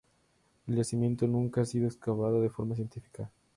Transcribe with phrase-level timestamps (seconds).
[0.65, 3.29] El yacimiento nunca ha sido excavado de forma científica.